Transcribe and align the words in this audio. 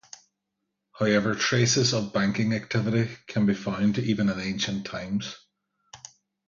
However, 0.93 1.35
traces 1.35 1.93
of 1.93 2.11
banking 2.11 2.53
activity 2.53 3.15
can 3.27 3.45
be 3.45 3.53
found 3.53 3.99
even 3.99 4.29
in 4.29 4.39
ancient 4.39 4.87
times. 4.87 5.35